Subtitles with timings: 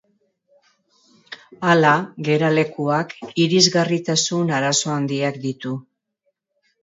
[1.73, 1.91] Hala,
[2.29, 3.13] geralekuak
[3.45, 5.75] irisgarritasun arazo handiak ditu.